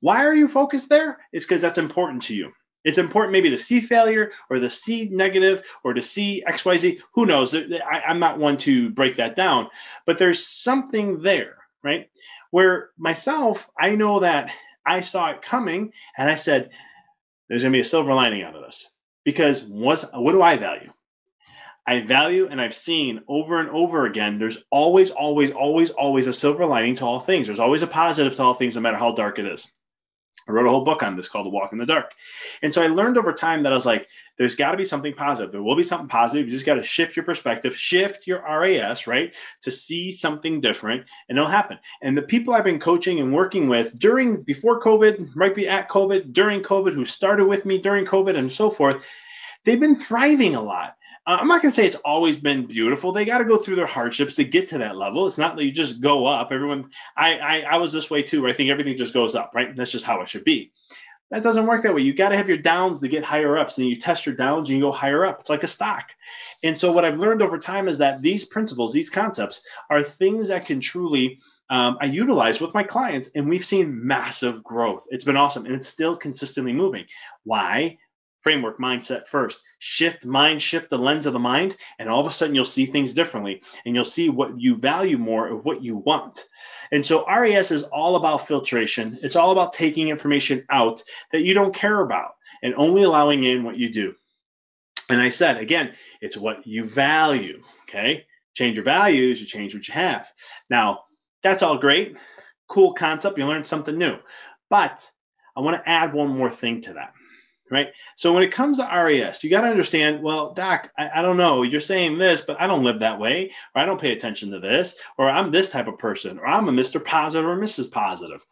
Why 0.00 0.24
are 0.24 0.34
you 0.34 0.46
focused 0.46 0.88
there? 0.88 1.18
It's 1.32 1.44
because 1.44 1.60
that's 1.60 1.78
important 1.78 2.22
to 2.24 2.36
you. 2.36 2.52
It's 2.84 2.98
important 2.98 3.32
maybe 3.32 3.50
to 3.50 3.58
see 3.58 3.80
failure 3.80 4.30
or 4.48 4.60
to 4.60 4.70
see 4.70 5.08
negative 5.08 5.66
or 5.82 5.92
to 5.92 6.00
see 6.00 6.44
XYZ. 6.46 7.00
Who 7.14 7.26
knows? 7.26 7.52
I, 7.52 8.02
I'm 8.06 8.20
not 8.20 8.38
one 8.38 8.58
to 8.58 8.90
break 8.90 9.16
that 9.16 9.34
down, 9.34 9.66
but 10.06 10.18
there's 10.18 10.46
something 10.46 11.18
there, 11.18 11.56
right? 11.82 12.08
Where 12.52 12.90
myself, 12.96 13.68
I 13.76 13.96
know 13.96 14.20
that 14.20 14.52
I 14.86 15.00
saw 15.00 15.30
it 15.30 15.42
coming 15.42 15.92
and 16.16 16.30
I 16.30 16.36
said, 16.36 16.70
there's 17.48 17.62
going 17.62 17.72
to 17.72 17.76
be 17.76 17.80
a 17.80 17.84
silver 17.84 18.14
lining 18.14 18.42
out 18.42 18.56
of 18.56 18.62
this. 18.62 18.90
Because 19.24 19.62
what's, 19.62 20.04
what 20.12 20.32
do 20.32 20.42
I 20.42 20.56
value? 20.56 20.92
I 21.86 22.00
value 22.00 22.48
and 22.50 22.60
I've 22.60 22.74
seen 22.74 23.20
over 23.28 23.60
and 23.60 23.70
over 23.70 24.06
again, 24.06 24.38
there's 24.38 24.64
always, 24.70 25.10
always, 25.10 25.52
always, 25.52 25.90
always 25.90 26.26
a 26.26 26.32
silver 26.32 26.66
lining 26.66 26.96
to 26.96 27.04
all 27.04 27.20
things. 27.20 27.46
There's 27.46 27.60
always 27.60 27.82
a 27.82 27.86
positive 27.86 28.34
to 28.36 28.42
all 28.42 28.54
things, 28.54 28.74
no 28.74 28.80
matter 28.80 28.96
how 28.96 29.12
dark 29.12 29.38
it 29.38 29.46
is. 29.46 29.70
I 30.48 30.52
wrote 30.52 30.66
a 30.66 30.70
whole 30.70 30.84
book 30.84 31.02
on 31.02 31.16
this 31.16 31.28
called 31.28 31.46
The 31.46 31.50
Walk 31.50 31.72
in 31.72 31.78
the 31.78 31.86
Dark. 31.86 32.12
And 32.62 32.72
so 32.72 32.82
I 32.82 32.86
learned 32.86 33.18
over 33.18 33.32
time 33.32 33.62
that 33.62 33.72
I 33.72 33.74
was 33.74 33.86
like, 33.86 34.08
there's 34.38 34.54
got 34.54 34.72
to 34.72 34.76
be 34.76 34.84
something 34.84 35.14
positive. 35.14 35.50
There 35.50 35.62
will 35.62 35.76
be 35.76 35.82
something 35.82 36.08
positive. 36.08 36.46
You 36.46 36.52
just 36.52 36.66
got 36.66 36.74
to 36.74 36.82
shift 36.82 37.16
your 37.16 37.24
perspective, 37.24 37.74
shift 37.74 38.26
your 38.26 38.42
RAS, 38.42 39.06
right, 39.06 39.34
to 39.62 39.70
see 39.70 40.12
something 40.12 40.60
different, 40.60 41.06
and 41.28 41.38
it'll 41.38 41.50
happen. 41.50 41.78
And 42.02 42.16
the 42.16 42.22
people 42.22 42.54
I've 42.54 42.64
been 42.64 42.78
coaching 42.78 43.18
and 43.18 43.32
working 43.32 43.68
with 43.68 43.98
during, 43.98 44.42
before 44.42 44.80
COVID, 44.80 45.30
right 45.34 45.54
be 45.54 45.68
at 45.68 45.88
COVID, 45.88 46.32
during 46.32 46.62
COVID, 46.62 46.92
who 46.92 47.04
started 47.04 47.46
with 47.46 47.66
me 47.66 47.80
during 47.80 48.04
COVID, 48.04 48.36
and 48.36 48.52
so 48.52 48.70
forth, 48.70 49.06
they've 49.64 49.80
been 49.80 49.96
thriving 49.96 50.54
a 50.54 50.62
lot. 50.62 50.96
Uh, 51.26 51.38
I'm 51.40 51.48
not 51.48 51.60
going 51.60 51.70
to 51.70 51.74
say 51.74 51.86
it's 51.86 51.96
always 51.96 52.36
been 52.36 52.66
beautiful. 52.66 53.10
They 53.10 53.24
got 53.24 53.38
to 53.38 53.44
go 53.44 53.58
through 53.58 53.76
their 53.76 53.86
hardships 53.86 54.36
to 54.36 54.44
get 54.44 54.68
to 54.68 54.78
that 54.78 54.96
level. 54.96 55.26
It's 55.26 55.38
not 55.38 55.56
that 55.56 55.64
you 55.64 55.72
just 55.72 56.00
go 56.00 56.24
up. 56.26 56.52
Everyone, 56.52 56.88
I, 57.16 57.38
I, 57.38 57.60
I 57.72 57.76
was 57.78 57.92
this 57.92 58.10
way 58.10 58.22
too. 58.22 58.42
Where 58.42 58.50
I 58.50 58.54
think 58.54 58.70
everything 58.70 58.96
just 58.96 59.14
goes 59.14 59.34
up, 59.34 59.50
right? 59.54 59.74
That's 59.74 59.90
just 59.90 60.06
how 60.06 60.20
it 60.20 60.28
should 60.28 60.44
be. 60.44 60.72
That 61.32 61.42
doesn't 61.42 61.66
work 61.66 61.82
that 61.82 61.92
way. 61.92 62.02
You 62.02 62.14
got 62.14 62.28
to 62.28 62.36
have 62.36 62.48
your 62.48 62.58
downs 62.58 63.00
to 63.00 63.08
get 63.08 63.24
higher 63.24 63.58
ups, 63.58 63.78
and 63.78 63.88
you 63.88 63.96
test 63.96 64.26
your 64.26 64.36
downs 64.36 64.68
and 64.68 64.78
you 64.78 64.84
go 64.84 64.92
higher 64.92 65.26
up. 65.26 65.40
It's 65.40 65.50
like 65.50 65.64
a 65.64 65.68
stock. 65.68 66.14
And 66.62 66.78
so, 66.78 66.92
what 66.92 67.04
I've 67.04 67.18
learned 67.18 67.42
over 67.42 67.58
time 67.58 67.88
is 67.88 67.98
that 67.98 68.22
these 68.22 68.44
principles, 68.44 68.92
these 68.92 69.10
concepts, 69.10 69.62
are 69.90 70.04
things 70.04 70.46
that 70.48 70.66
can 70.66 70.78
truly 70.78 71.40
um, 71.68 71.98
I 72.00 72.06
utilize 72.06 72.60
with 72.60 72.74
my 72.74 72.84
clients, 72.84 73.28
and 73.34 73.48
we've 73.48 73.64
seen 73.64 74.06
massive 74.06 74.62
growth. 74.62 75.06
It's 75.10 75.24
been 75.24 75.36
awesome, 75.36 75.66
and 75.66 75.74
it's 75.74 75.88
still 75.88 76.16
consistently 76.16 76.72
moving. 76.72 77.06
Why? 77.42 77.98
Framework 78.46 78.78
mindset 78.78 79.26
first. 79.26 79.64
Shift 79.80 80.24
mind 80.24 80.62
shift 80.62 80.88
the 80.88 80.96
lens 80.96 81.26
of 81.26 81.32
the 81.32 81.38
mind 81.40 81.76
and 81.98 82.08
all 82.08 82.20
of 82.20 82.28
a 82.28 82.30
sudden 82.30 82.54
you'll 82.54 82.64
see 82.64 82.86
things 82.86 83.12
differently 83.12 83.60
and 83.84 83.92
you'll 83.92 84.04
see 84.04 84.28
what 84.28 84.52
you 84.56 84.76
value 84.76 85.18
more 85.18 85.48
of 85.48 85.66
what 85.66 85.82
you 85.82 85.96
want. 85.96 86.44
And 86.92 87.04
so 87.04 87.26
RAS 87.26 87.72
is 87.72 87.82
all 87.82 88.14
about 88.14 88.46
filtration. 88.46 89.18
It's 89.24 89.34
all 89.34 89.50
about 89.50 89.72
taking 89.72 90.10
information 90.10 90.64
out 90.70 91.02
that 91.32 91.40
you 91.40 91.54
don't 91.54 91.74
care 91.74 92.02
about 92.02 92.36
and 92.62 92.72
only 92.76 93.02
allowing 93.02 93.42
in 93.42 93.64
what 93.64 93.78
you 93.78 93.92
do. 93.92 94.14
And 95.10 95.20
i 95.20 95.28
said 95.28 95.56
again 95.56 95.94
it's 96.20 96.36
what 96.36 96.64
you 96.64 96.84
value 96.84 97.60
okay? 97.88 98.26
Change 98.54 98.76
your 98.76 98.84
values 98.84 99.40
you 99.40 99.46
change 99.48 99.74
what 99.74 99.88
you 99.88 99.94
have. 99.94 100.30
Now 100.70 101.00
that's 101.42 101.64
all 101.64 101.78
great. 101.78 102.16
Cool 102.68 102.92
concept 102.92 103.38
you 103.38 103.44
learned 103.44 103.66
something 103.66 103.98
new. 103.98 104.18
But 104.70 105.04
i 105.56 105.60
want 105.60 105.82
to 105.82 105.90
add 105.90 106.12
one 106.12 106.28
more 106.28 106.50
thing 106.50 106.80
to 106.82 106.92
that 106.92 107.12
right? 107.70 107.88
So 108.14 108.32
when 108.32 108.42
it 108.42 108.52
comes 108.52 108.78
to 108.78 108.84
RAS, 108.84 109.42
you 109.42 109.50
got 109.50 109.62
to 109.62 109.68
understand, 109.68 110.22
well, 110.22 110.52
Doc, 110.52 110.90
I, 110.98 111.10
I, 111.16 111.22
don't 111.22 111.36
know. 111.36 111.62
You're 111.62 111.80
saying 111.80 112.18
this, 112.18 112.40
but 112.40 112.60
I 112.60 112.66
don't 112.66 112.84
live 112.84 113.00
that 113.00 113.18
way, 113.18 113.50
or 113.74 113.82
I 113.82 113.84
don't 113.84 114.00
pay 114.00 114.12
attention 114.12 114.50
to 114.52 114.60
this, 114.60 114.96
or 115.18 115.28
I'm 115.28 115.50
this 115.50 115.68
type 115.68 115.88
of 115.88 115.98
person, 115.98 116.38
or 116.38 116.46
I'm 116.46 116.68
a 116.68 116.72
Mr. 116.72 117.04
Positive 117.04 117.48
or 117.48 117.56
Mrs. 117.56 117.90
Positive. 117.90 118.44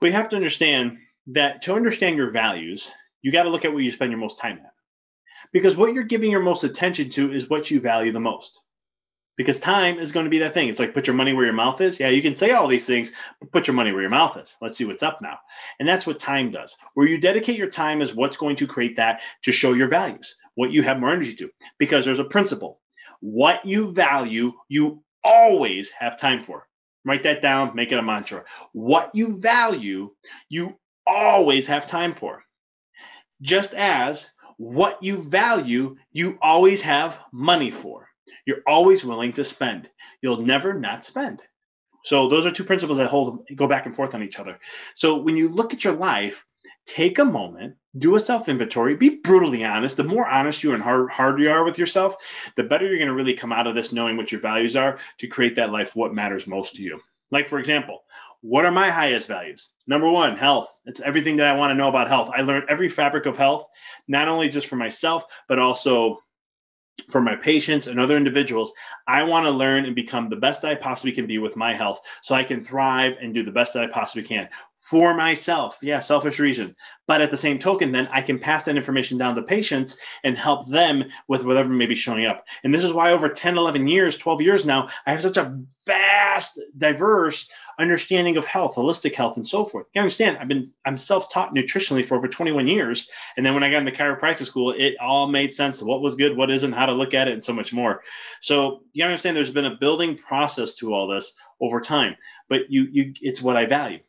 We 0.00 0.10
have 0.12 0.28
to 0.30 0.36
understand 0.36 0.98
that 1.28 1.62
to 1.62 1.74
understand 1.74 2.16
your 2.16 2.30
values, 2.30 2.90
you 3.22 3.32
got 3.32 3.44
to 3.44 3.50
look 3.50 3.64
at 3.64 3.72
what 3.72 3.82
you 3.82 3.90
spend 3.90 4.10
your 4.10 4.20
most 4.20 4.38
time 4.38 4.58
at. 4.58 4.72
Because 5.52 5.76
what 5.76 5.92
you're 5.92 6.04
giving 6.04 6.30
your 6.30 6.42
most 6.42 6.64
attention 6.64 7.10
to 7.10 7.32
is 7.32 7.50
what 7.50 7.70
you 7.70 7.80
value 7.80 8.12
the 8.12 8.20
most 8.20 8.64
because 9.36 9.58
time 9.58 9.98
is 9.98 10.12
going 10.12 10.24
to 10.24 10.30
be 10.30 10.38
that 10.38 10.54
thing. 10.54 10.68
It's 10.68 10.78
like 10.78 10.94
put 10.94 11.06
your 11.06 11.16
money 11.16 11.32
where 11.32 11.44
your 11.44 11.54
mouth 11.54 11.80
is. 11.80 11.98
Yeah, 11.98 12.08
you 12.08 12.22
can 12.22 12.34
say 12.34 12.52
all 12.52 12.68
these 12.68 12.86
things, 12.86 13.12
but 13.40 13.52
put 13.52 13.66
your 13.66 13.74
money 13.74 13.92
where 13.92 14.02
your 14.02 14.10
mouth 14.10 14.36
is. 14.36 14.56
Let's 14.60 14.76
see 14.76 14.84
what's 14.84 15.02
up 15.02 15.20
now. 15.22 15.38
And 15.80 15.88
that's 15.88 16.06
what 16.06 16.18
time 16.18 16.50
does. 16.50 16.76
Where 16.94 17.06
you 17.06 17.18
dedicate 17.18 17.56
your 17.56 17.70
time 17.70 18.02
is 18.02 18.14
what's 18.14 18.36
going 18.36 18.56
to 18.56 18.66
create 18.66 18.96
that 18.96 19.20
to 19.42 19.52
show 19.52 19.72
your 19.72 19.88
values, 19.88 20.36
what 20.54 20.70
you 20.70 20.82
have 20.82 21.00
more 21.00 21.10
energy 21.10 21.34
to. 21.36 21.50
Because 21.78 22.04
there's 22.04 22.18
a 22.18 22.24
principle. 22.24 22.80
What 23.20 23.64
you 23.64 23.92
value, 23.92 24.52
you 24.68 25.02
always 25.24 25.90
have 25.90 26.18
time 26.18 26.42
for. 26.42 26.66
Write 27.04 27.22
that 27.24 27.42
down, 27.42 27.74
make 27.74 27.90
it 27.92 27.98
a 27.98 28.02
mantra. 28.02 28.44
What 28.72 29.10
you 29.14 29.40
value, 29.40 30.10
you 30.48 30.78
always 31.06 31.66
have 31.66 31.86
time 31.86 32.14
for. 32.14 32.44
Just 33.40 33.74
as 33.74 34.30
what 34.56 35.02
you 35.02 35.18
value, 35.18 35.96
you 36.12 36.38
always 36.40 36.82
have 36.82 37.18
money 37.32 37.70
for. 37.70 38.08
You're 38.46 38.62
always 38.66 39.04
willing 39.04 39.32
to 39.34 39.44
spend. 39.44 39.90
You'll 40.20 40.42
never 40.42 40.74
not 40.74 41.04
spend. 41.04 41.44
So 42.04 42.28
those 42.28 42.46
are 42.46 42.50
two 42.50 42.64
principles 42.64 42.98
that 42.98 43.08
hold 43.08 43.46
go 43.54 43.66
back 43.66 43.86
and 43.86 43.94
forth 43.94 44.14
on 44.14 44.22
each 44.22 44.38
other. 44.38 44.58
So 44.94 45.16
when 45.16 45.36
you 45.36 45.48
look 45.48 45.72
at 45.72 45.84
your 45.84 45.92
life, 45.94 46.44
take 46.86 47.18
a 47.18 47.24
moment, 47.24 47.76
do 47.98 48.16
a 48.16 48.20
self 48.20 48.48
inventory, 48.48 48.96
be 48.96 49.20
brutally 49.22 49.64
honest. 49.64 49.96
The 49.96 50.04
more 50.04 50.26
honest 50.26 50.64
you 50.64 50.74
and 50.74 50.82
hard, 50.82 51.10
hard 51.10 51.40
you 51.40 51.50
are 51.50 51.64
with 51.64 51.78
yourself, 51.78 52.16
the 52.56 52.64
better 52.64 52.86
you're 52.86 52.98
going 52.98 53.08
to 53.08 53.14
really 53.14 53.34
come 53.34 53.52
out 53.52 53.66
of 53.66 53.74
this 53.74 53.92
knowing 53.92 54.16
what 54.16 54.32
your 54.32 54.40
values 54.40 54.76
are 54.76 54.98
to 55.18 55.26
create 55.28 55.54
that 55.56 55.70
life 55.70 55.94
what 55.94 56.14
matters 56.14 56.46
most 56.46 56.74
to 56.76 56.82
you. 56.82 57.00
Like 57.30 57.46
for 57.46 57.58
example, 57.58 58.02
what 58.40 58.64
are 58.64 58.72
my 58.72 58.90
highest 58.90 59.28
values? 59.28 59.70
Number 59.86 60.10
one, 60.10 60.36
health. 60.36 60.76
It's 60.84 61.00
everything 61.00 61.36
that 61.36 61.46
I 61.46 61.56
want 61.56 61.70
to 61.70 61.76
know 61.76 61.88
about 61.88 62.08
health. 62.08 62.30
I 62.34 62.42
learned 62.42 62.64
every 62.68 62.88
fabric 62.88 63.26
of 63.26 63.36
health, 63.36 63.66
not 64.08 64.28
only 64.28 64.48
just 64.48 64.66
for 64.66 64.76
myself, 64.76 65.24
but 65.48 65.60
also 65.60 66.18
for 67.12 67.20
my 67.20 67.36
patients 67.36 67.86
and 67.86 68.00
other 68.00 68.16
individuals, 68.16 68.72
I 69.06 69.22
want 69.22 69.46
to 69.46 69.50
learn 69.50 69.84
and 69.84 69.94
become 69.94 70.28
the 70.28 70.36
best 70.36 70.64
I 70.64 70.74
possibly 70.74 71.12
can 71.12 71.26
be 71.26 71.38
with 71.38 71.56
my 71.56 71.74
health 71.74 72.00
so 72.22 72.34
I 72.34 72.42
can 72.42 72.64
thrive 72.64 73.16
and 73.20 73.34
do 73.34 73.44
the 73.44 73.52
best 73.52 73.74
that 73.74 73.84
I 73.84 73.86
possibly 73.86 74.24
can 74.24 74.48
for 74.82 75.14
myself. 75.14 75.78
Yeah, 75.80 76.00
selfish 76.00 76.40
reason. 76.40 76.74
But 77.06 77.22
at 77.22 77.30
the 77.30 77.36
same 77.36 77.60
token, 77.60 77.92
then 77.92 78.08
I 78.12 78.20
can 78.20 78.38
pass 78.38 78.64
that 78.64 78.76
information 78.76 79.16
down 79.16 79.36
to 79.36 79.42
patients 79.42 79.96
and 80.24 80.36
help 80.36 80.66
them 80.66 81.04
with 81.28 81.44
whatever 81.44 81.68
may 81.68 81.86
be 81.86 81.94
showing 81.94 82.26
up. 82.26 82.44
And 82.64 82.74
this 82.74 82.82
is 82.82 82.92
why 82.92 83.12
over 83.12 83.28
10, 83.28 83.56
11 83.56 83.86
years, 83.86 84.16
12 84.16 84.40
years 84.40 84.66
now, 84.66 84.88
I 85.06 85.12
have 85.12 85.22
such 85.22 85.36
a 85.36 85.56
vast, 85.86 86.60
diverse 86.76 87.48
understanding 87.78 88.36
of 88.36 88.46
health, 88.46 88.74
holistic 88.74 89.14
health, 89.14 89.36
and 89.36 89.46
so 89.46 89.64
forth. 89.64 89.86
You 89.94 90.00
understand, 90.00 90.38
I've 90.38 90.48
been 90.48 90.64
I'm 90.84 90.96
self-taught 90.96 91.54
nutritionally 91.54 92.04
for 92.04 92.16
over 92.16 92.26
21 92.26 92.66
years. 92.66 93.08
And 93.36 93.46
then 93.46 93.54
when 93.54 93.62
I 93.62 93.70
got 93.70 93.86
into 93.86 93.92
chiropractic 93.92 94.46
school, 94.46 94.74
it 94.76 94.96
all 95.00 95.28
made 95.28 95.52
sense 95.52 95.78
to 95.78 95.84
what 95.84 96.02
was 96.02 96.16
good, 96.16 96.36
what 96.36 96.50
isn't, 96.50 96.72
how 96.72 96.86
to 96.86 96.92
look 97.02 97.14
at 97.14 97.28
it, 97.28 97.32
and 97.32 97.44
so 97.44 97.52
much 97.52 97.72
more. 97.72 98.02
So 98.40 98.82
you 98.92 99.04
understand 99.04 99.36
there's 99.36 99.50
been 99.50 99.64
a 99.64 99.76
building 99.76 100.16
process 100.16 100.74
to 100.76 100.94
all 100.94 101.08
this 101.08 101.34
over 101.60 101.80
time. 101.80 102.16
But 102.48 102.62
you 102.68 102.88
you 102.90 103.12
it's 103.20 103.42
what 103.42 103.56
I 103.56 103.66
value. 103.66 104.00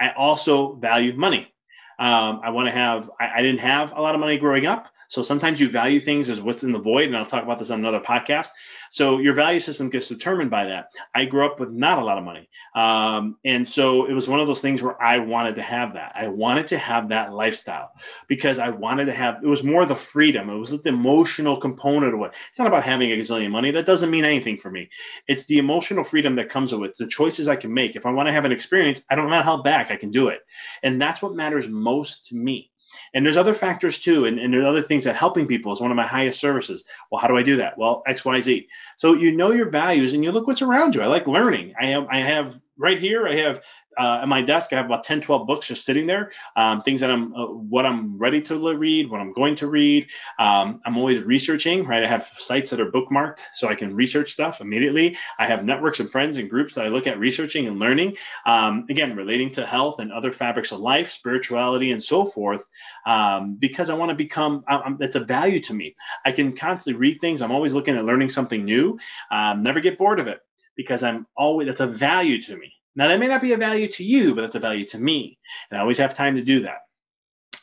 I 0.00 0.10
also 0.16 0.76
value 0.76 1.14
money. 1.14 1.52
Um, 1.98 2.40
I 2.44 2.50
want 2.50 2.68
to 2.68 2.72
have, 2.72 3.10
I, 3.20 3.28
I, 3.36 3.42
didn't 3.42 3.58
have 3.58 3.92
a 3.96 4.00
lot 4.00 4.14
of 4.14 4.20
money 4.20 4.38
growing 4.38 4.66
up. 4.66 4.86
So 5.08 5.20
sometimes 5.20 5.58
you 5.58 5.68
value 5.68 5.98
things 5.98 6.30
as 6.30 6.40
what's 6.40 6.62
in 6.62 6.70
the 6.70 6.78
void. 6.78 7.06
And 7.06 7.16
I'll 7.16 7.26
talk 7.26 7.42
about 7.42 7.58
this 7.58 7.70
on 7.70 7.80
another 7.80 7.98
podcast. 7.98 8.50
So 8.90 9.18
your 9.18 9.34
value 9.34 9.58
system 9.58 9.88
gets 9.88 10.08
determined 10.08 10.50
by 10.50 10.66
that. 10.66 10.90
I 11.14 11.24
grew 11.24 11.44
up 11.44 11.58
with 11.58 11.70
not 11.70 11.98
a 11.98 12.04
lot 12.04 12.18
of 12.18 12.24
money. 12.24 12.48
Um, 12.74 13.36
and 13.44 13.66
so 13.66 14.06
it 14.06 14.12
was 14.12 14.28
one 14.28 14.38
of 14.38 14.46
those 14.46 14.60
things 14.60 14.82
where 14.82 15.00
I 15.02 15.18
wanted 15.18 15.56
to 15.56 15.62
have 15.62 15.94
that. 15.94 16.12
I 16.14 16.28
wanted 16.28 16.68
to 16.68 16.78
have 16.78 17.08
that 17.08 17.32
lifestyle 17.32 17.90
because 18.28 18.58
I 18.58 18.68
wanted 18.68 19.06
to 19.06 19.14
have, 19.14 19.42
it 19.42 19.46
was 19.48 19.64
more 19.64 19.84
the 19.84 19.96
freedom. 19.96 20.50
It 20.50 20.58
was 20.58 20.70
the 20.70 20.88
emotional 20.88 21.56
component 21.56 22.14
of 22.14 22.20
it. 22.20 22.36
It's 22.48 22.58
not 22.58 22.68
about 22.68 22.84
having 22.84 23.10
a 23.10 23.16
gazillion 23.16 23.50
money. 23.50 23.70
That 23.70 23.86
doesn't 23.86 24.10
mean 24.10 24.24
anything 24.24 24.58
for 24.58 24.70
me. 24.70 24.88
It's 25.26 25.46
the 25.46 25.58
emotional 25.58 26.04
freedom 26.04 26.36
that 26.36 26.48
comes 26.48 26.72
with 26.72 26.90
it, 26.90 26.96
the 26.96 27.08
choices 27.08 27.48
I 27.48 27.56
can 27.56 27.74
make. 27.74 27.96
If 27.96 28.06
I 28.06 28.10
want 28.10 28.28
to 28.28 28.32
have 28.32 28.44
an 28.44 28.52
experience, 28.52 29.02
I 29.10 29.16
don't 29.16 29.30
know 29.30 29.42
how 29.42 29.62
back, 29.62 29.90
I 29.90 29.96
can 29.96 30.10
do 30.10 30.28
it. 30.28 30.40
And 30.82 31.00
that's 31.00 31.22
what 31.22 31.34
matters 31.34 31.68
most 31.68 31.87
to 32.28 32.36
me. 32.36 32.70
And 33.14 33.24
there's 33.24 33.36
other 33.36 33.54
factors 33.54 33.98
too. 33.98 34.24
And, 34.24 34.38
and 34.38 34.52
there's 34.52 34.64
other 34.64 34.82
things 34.82 35.04
that 35.04 35.16
helping 35.16 35.46
people 35.46 35.72
is 35.72 35.80
one 35.80 35.90
of 35.90 35.96
my 35.96 36.06
highest 36.06 36.40
services. 36.40 36.84
Well, 37.10 37.20
how 37.20 37.28
do 37.28 37.36
I 37.36 37.42
do 37.42 37.56
that? 37.56 37.76
Well, 37.76 38.02
X, 38.06 38.24
Y, 38.24 38.40
Z. 38.40 38.68
So 38.96 39.14
you 39.14 39.36
know 39.36 39.52
your 39.52 39.68
values 39.70 40.14
and 40.14 40.24
you 40.24 40.32
look 40.32 40.46
what's 40.46 40.62
around 40.62 40.94
you. 40.94 41.02
I 41.02 41.06
like 41.06 41.26
learning. 41.26 41.74
I 41.80 41.86
have, 41.88 42.06
I 42.10 42.18
have 42.18 42.58
right 42.78 42.98
here, 42.98 43.26
I 43.26 43.36
have 43.36 43.62
uh, 43.98 44.20
at 44.22 44.28
my 44.28 44.40
desk, 44.40 44.72
I 44.72 44.76
have 44.76 44.86
about 44.86 45.02
10, 45.02 45.20
12 45.20 45.46
books 45.46 45.66
just 45.66 45.84
sitting 45.84 46.06
there, 46.06 46.30
um, 46.54 46.82
things 46.82 47.00
that 47.00 47.10
I'm, 47.10 47.34
uh, 47.34 47.46
what 47.46 47.84
I'm 47.84 48.16
ready 48.16 48.40
to 48.42 48.76
read, 48.76 49.10
what 49.10 49.20
I'm 49.20 49.32
going 49.32 49.56
to 49.56 49.66
read. 49.66 50.08
Um, 50.38 50.80
I'm 50.86 50.96
always 50.96 51.20
researching, 51.20 51.84
right? 51.84 52.04
I 52.04 52.06
have 52.06 52.22
sites 52.38 52.70
that 52.70 52.80
are 52.80 52.92
bookmarked 52.92 53.40
so 53.54 53.68
I 53.68 53.74
can 53.74 53.94
research 53.94 54.30
stuff 54.30 54.60
immediately. 54.60 55.16
I 55.40 55.46
have 55.46 55.64
networks 55.64 55.98
of 55.98 56.12
friends 56.12 56.38
and 56.38 56.48
groups 56.48 56.76
that 56.76 56.86
I 56.86 56.90
look 56.90 57.08
at 57.08 57.18
researching 57.18 57.66
and 57.66 57.80
learning. 57.80 58.16
Um, 58.46 58.86
again, 58.88 59.16
relating 59.16 59.50
to 59.52 59.66
health 59.66 59.98
and 59.98 60.12
other 60.12 60.30
fabrics 60.30 60.70
of 60.70 60.78
life, 60.78 61.10
spirituality, 61.10 61.90
and 61.90 62.02
so 62.02 62.24
forth, 62.24 62.62
um, 63.04 63.56
because 63.56 63.90
I 63.90 63.94
want 63.94 64.10
to 64.10 64.14
become, 64.14 64.64
that's 64.98 65.16
a 65.16 65.24
value 65.24 65.60
to 65.60 65.74
me. 65.74 65.96
I 66.24 66.30
can 66.30 66.54
constantly 66.54 66.98
read 67.00 67.20
things. 67.20 67.42
I'm 67.42 67.50
always 67.50 67.74
looking 67.74 67.96
at 67.96 68.04
learning 68.04 68.28
something 68.28 68.64
new. 68.64 68.96
Um, 69.32 69.64
never 69.64 69.80
get 69.80 69.98
bored 69.98 70.20
of 70.20 70.28
it 70.28 70.40
because 70.78 71.02
I'm 71.02 71.26
always, 71.36 71.66
that's 71.66 71.80
a 71.80 71.86
value 71.86 72.40
to 72.42 72.56
me. 72.56 72.72
Now, 72.96 73.08
that 73.08 73.20
may 73.20 73.28
not 73.28 73.42
be 73.42 73.52
a 73.52 73.58
value 73.58 73.88
to 73.88 74.04
you, 74.04 74.34
but 74.34 74.44
it's 74.44 74.54
a 74.54 74.60
value 74.60 74.86
to 74.86 74.98
me. 74.98 75.38
And 75.70 75.76
I 75.76 75.82
always 75.82 75.98
have 75.98 76.14
time 76.14 76.36
to 76.36 76.42
do 76.42 76.62
that. 76.62 76.78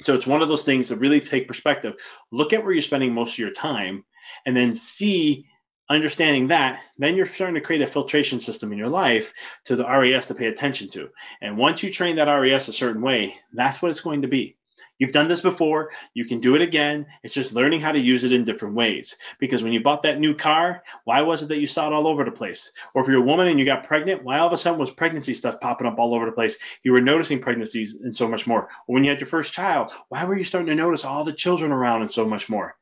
So 0.04 0.14
it's 0.14 0.28
one 0.28 0.42
of 0.42 0.50
those 0.50 0.64
things 0.64 0.90
to 0.90 0.98
really 0.98 1.22
take 1.22 1.48
perspective. 1.48 1.96
Look 2.32 2.54
at 2.54 2.64
where 2.64 2.74
you're 2.74 2.82
spending 2.82 3.14
most 3.14 3.34
of 3.34 3.40
your 3.40 3.52
time 3.52 4.04
and 4.46 4.56
then 4.56 4.74
see, 4.74 5.48
understanding 5.90 6.48
that, 6.50 6.82
then 6.98 7.16
you're 7.16 7.26
starting 7.26 7.56
to 7.56 7.62
create 7.62 7.82
a 7.82 7.88
filtration 7.88 8.40
system 8.40 8.72
in 8.72 8.78
your 8.78 8.90
life 8.90 9.34
to 9.64 9.76
the 9.76 9.86
RAS 9.86 10.28
to 10.28 10.36
pay 10.36 10.48
attention 10.48 10.90
to. 10.90 11.10
And 11.42 11.58
once 11.58 11.84
you 11.84 11.92
train 11.92 12.18
that 12.18 12.28
RAS 12.28 12.68
a 12.68 12.74
certain 12.74 13.02
way, 13.02 13.36
that's 13.54 13.82
what 13.82 13.92
it's 13.92 14.02
going 14.02 14.24
to 14.24 14.28
be. 14.28 14.58
You've 14.98 15.12
done 15.12 15.28
this 15.28 15.42
before. 15.42 15.92
You 16.14 16.26
can 16.26 16.40
do 16.40 16.56
it 16.56 16.62
again. 16.62 17.06
It's 17.24 17.34
just 17.34 17.54
learning 17.54 17.82
how 17.82 17.92
to 17.92 18.00
use 18.00 18.24
it 18.24 18.32
in 18.32 18.46
different 18.46 18.76
ways. 18.76 19.18
Because 19.40 19.62
when 19.62 19.74
you 19.74 19.84
bought 19.84 20.02
that 20.04 20.20
new 20.20 20.34
car, 20.34 20.84
why 21.04 21.22
was 21.22 21.44
it 21.44 21.50
that 21.50 21.58
you 21.58 21.68
saw 21.68 21.88
it 21.88 21.94
all 21.94 22.08
over 22.08 22.24
the 22.24 22.32
place? 22.32 22.72
Or 22.94 23.02
if 23.02 23.08
you're 23.08 23.22
a 23.22 23.26
woman 23.26 23.48
and 23.48 23.60
you 23.60 23.66
got 23.66 23.84
pregnant, 23.84 24.24
why 24.24 24.40
all 24.40 24.48
of 24.48 24.54
a 24.54 24.58
sudden 24.58 24.80
was 24.80 24.92
pregnancy 24.92 25.34
stuff 25.34 25.60
popping 25.60 25.88
up 25.88 26.00
all 26.00 26.16
over 26.16 26.26
the 26.26 26.32
place? 26.32 26.58
You 26.84 26.94
were 26.94 27.02
noticing 27.02 27.40
pregnancies 27.40 27.96
and 27.96 28.16
so 28.16 28.28
much 28.28 28.48
more. 28.48 28.70
Or 28.88 28.94
when 28.94 29.04
you 29.04 29.10
had 29.10 29.20
your 29.20 29.28
first 29.28 29.52
child, 29.52 29.92
why 30.10 30.24
were 30.24 30.38
you 30.38 30.46
starting 30.46 30.68
to 30.68 30.76
notice 30.76 31.04
all 31.04 31.24
the 31.24 31.34
children 31.34 31.72
around 31.72 32.02
and 32.02 32.12
so 32.12 32.26
much 32.26 32.50
more? 32.50 32.76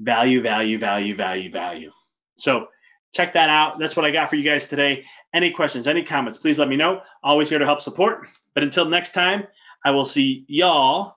Value, 0.00 0.42
value, 0.42 0.78
value, 0.78 1.14
value, 1.14 1.50
value. 1.50 1.92
So 2.36 2.66
check 3.12 3.32
that 3.34 3.48
out. 3.48 3.78
That's 3.78 3.94
what 3.94 4.04
I 4.04 4.10
got 4.10 4.28
for 4.28 4.36
you 4.36 4.44
guys 4.44 4.66
today. 4.66 5.04
Any 5.32 5.52
questions, 5.52 5.86
any 5.86 6.02
comments, 6.02 6.38
please 6.38 6.58
let 6.58 6.68
me 6.68 6.76
know. 6.76 7.02
Always 7.22 7.48
here 7.48 7.58
to 7.58 7.66
help 7.66 7.80
support. 7.80 8.26
But 8.54 8.64
until 8.64 8.86
next 8.86 9.12
time, 9.12 9.44
I 9.84 9.92
will 9.92 10.04
see 10.04 10.44
y'all 10.48 11.16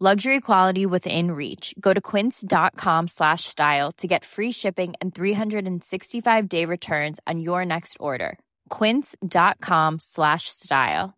luxury 0.00 0.40
quality 0.40 0.84
within 0.84 1.30
reach 1.30 1.72
go 1.78 1.92
to 1.92 2.00
quince.com 2.00 3.06
slash 3.06 3.44
style 3.44 3.92
to 3.92 4.08
get 4.08 4.24
free 4.24 4.50
shipping 4.50 4.92
and 5.00 5.14
365 5.14 6.48
day 6.48 6.64
returns 6.64 7.20
on 7.28 7.38
your 7.38 7.64
next 7.64 7.96
order 8.00 8.36
quince.com 8.70 9.98
slash 10.00 10.48
style 10.48 11.14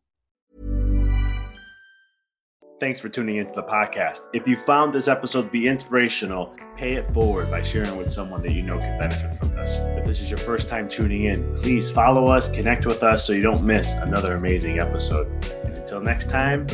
Thanks 2.79 3.01
for 3.01 3.09
tuning 3.09 3.37
into 3.37 3.55
the 3.55 3.63
podcast. 3.63 4.21
If 4.35 4.47
you 4.47 4.55
found 4.55 4.93
this 4.93 5.09
episode 5.09 5.45
to 5.45 5.49
be 5.49 5.67
inspirational, 5.67 6.55
pay 6.77 6.93
it 6.93 7.13
forward 7.15 7.51
by 7.51 7.63
sharing 7.63 7.97
with 7.97 8.11
someone 8.11 8.43
that 8.43 8.53
you 8.53 8.61
know 8.61 8.79
can 8.79 8.99
benefit 8.99 9.35
from 9.37 9.49
this. 9.57 9.79
If 9.79 10.05
this 10.05 10.21
is 10.21 10.31
your 10.31 10.39
first 10.39 10.69
time 10.69 10.87
tuning 10.87 11.25
in, 11.25 11.55
please 11.57 11.91
follow 11.91 12.27
us, 12.27 12.51
connect 12.51 12.85
with 12.85 13.03
us 13.03 13.27
so 13.27 13.33
you 13.33 13.41
don't 13.41 13.65
miss 13.65 13.95
another 13.95 14.35
amazing 14.35 14.79
episode. 14.79 15.27
And 15.65 15.75
until 15.75 16.03
next 16.03 16.29
time, 16.29 16.67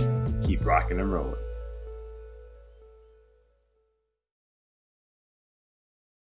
keep 0.42 0.66
rocking 0.66 0.98
and 0.98 1.12
rolling. 1.12 1.41